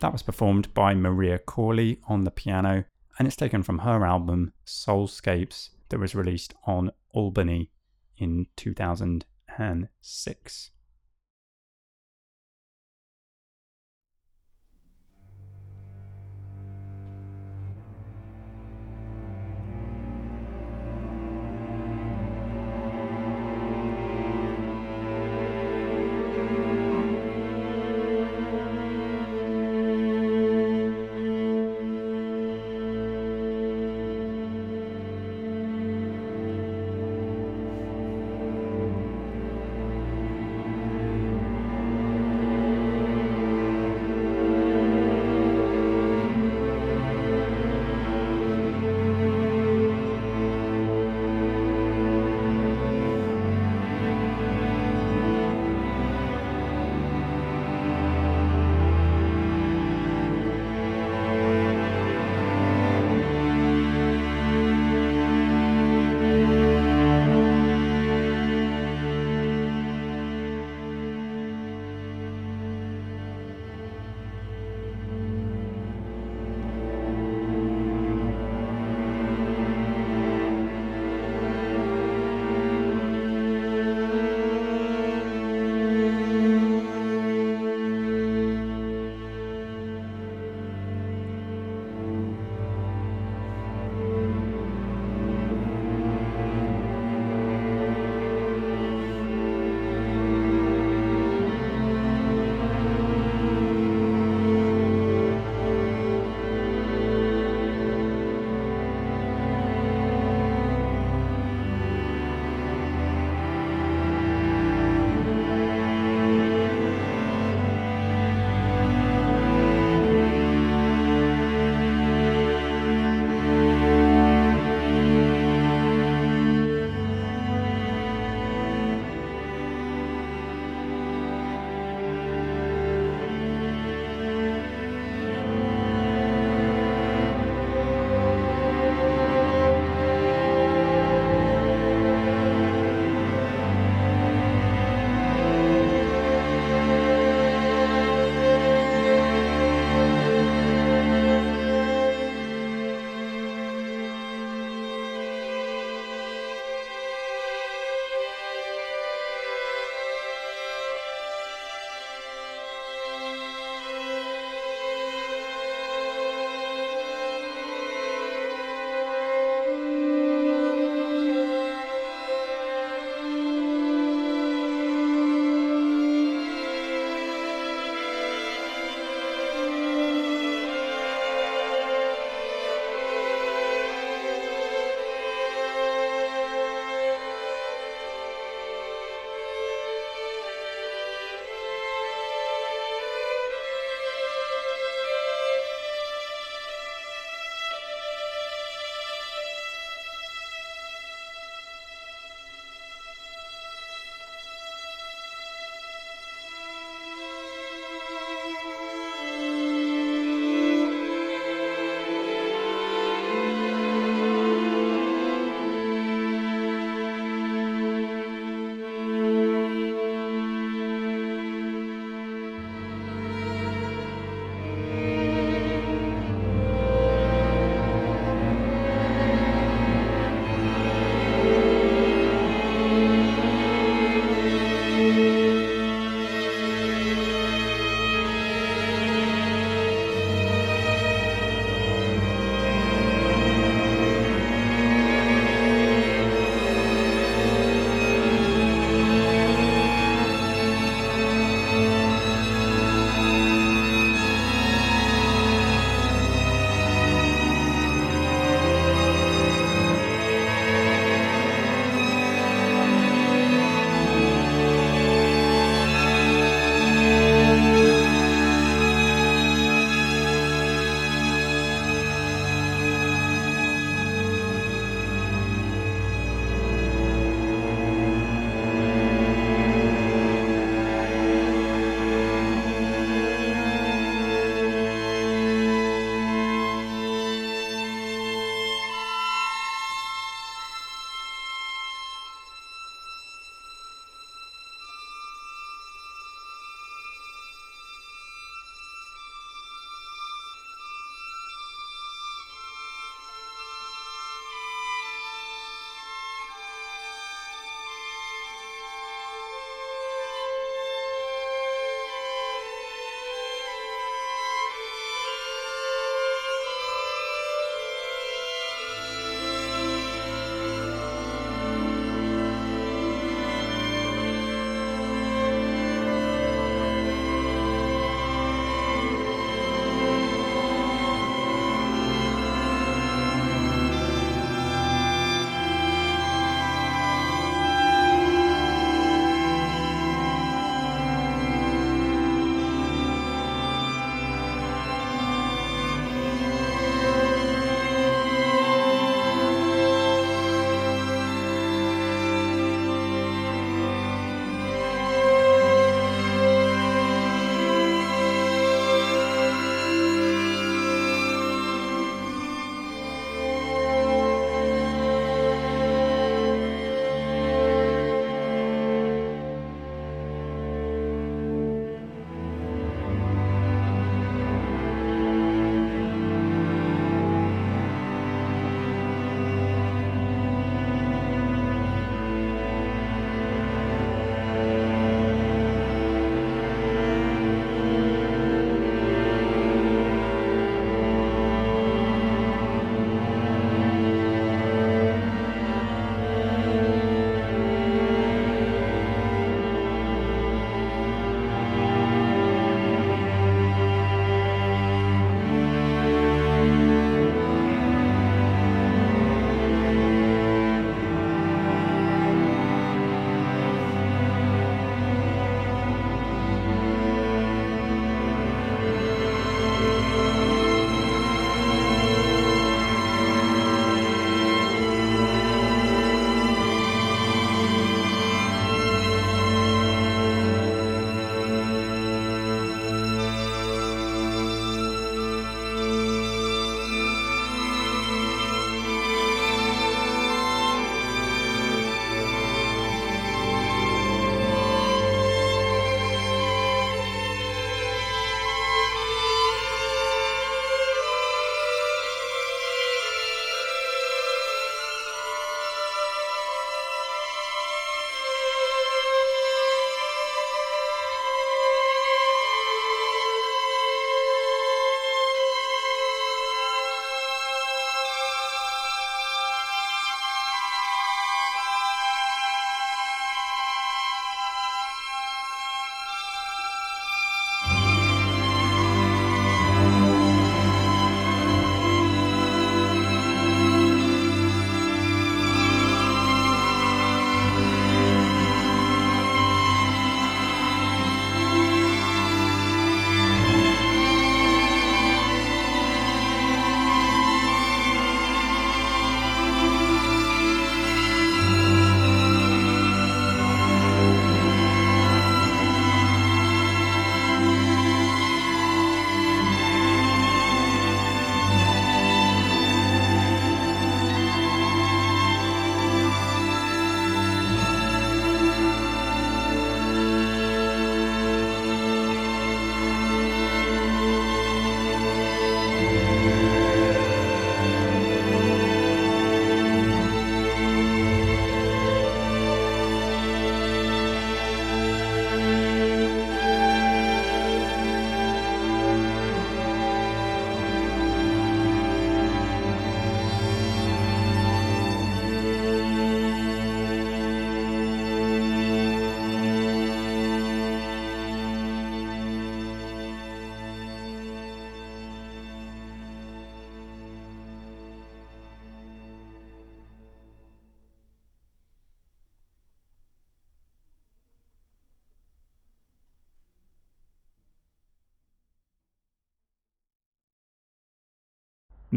[0.00, 2.84] That was performed by Maria Corley on the piano
[3.18, 7.70] and it's taken from her album Soulscapes that was released on Albany
[8.16, 10.70] in 2006.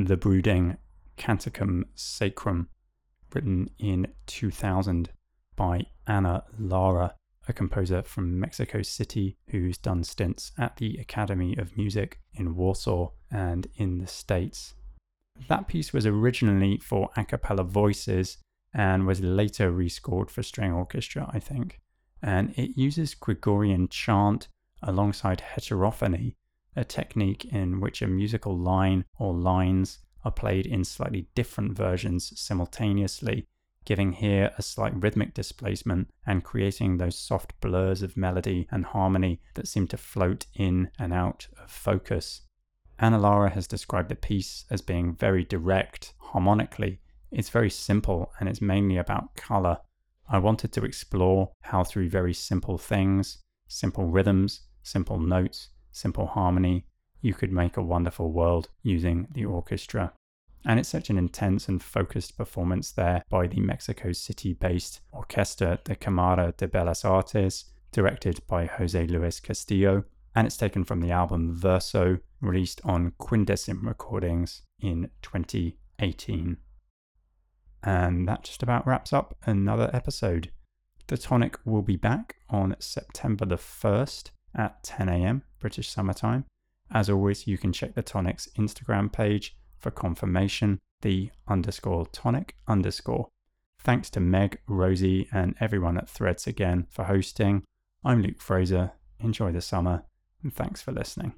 [0.06, 0.78] The brooding
[1.18, 2.68] Canticum Sacrum,
[3.34, 5.10] written in 2000
[5.56, 7.16] by Ana Lara,
[7.48, 13.12] a composer from Mexico City who's done stints at the Academy of Music in Warsaw
[13.32, 14.76] and in the States.
[15.48, 18.38] That piece was originally for a cappella voices
[18.74, 21.80] and was later rescored for string orchestra, I think.
[22.22, 24.48] And it uses Gregorian chant
[24.84, 26.36] alongside heterophony,
[26.76, 32.40] a technique in which a musical line or lines are played in slightly different versions
[32.40, 33.48] simultaneously,
[33.86, 39.42] giving here a slight rhythmic displacement and creating those soft blurs of melody and harmony
[39.56, 42.42] that seem to float in and out of focus.
[43.00, 47.00] Ana Lara has described the piece as being very direct harmonically.
[47.32, 49.80] It's very simple and it's mainly about color.
[50.30, 56.86] I wanted to explore how, through very simple things, simple rhythms, simple notes, simple harmony,
[57.22, 60.14] you could make a wonderful world using the orchestra.
[60.66, 65.84] And it's such an intense and focused performance there by the Mexico City based Orquesta
[65.84, 70.04] de Cámara de Bellas Artes, directed by Jose Luis Castillo.
[70.36, 76.58] And it's taken from the album Verso, released on Quindecim Recordings in 2018.
[77.84, 80.52] And that just about wraps up another episode.
[81.08, 85.44] The Tonic will be back on September the 1st at 10 a.m.
[85.62, 86.44] British Summer Time.
[86.92, 93.30] As always, you can check the Tonic's Instagram page for confirmation, the underscore tonic underscore.
[93.80, 97.64] Thanks to Meg, Rosie, and everyone at Threads again for hosting.
[98.04, 98.92] I'm Luke Fraser.
[99.20, 100.04] Enjoy the summer,
[100.44, 101.34] and thanks for listening.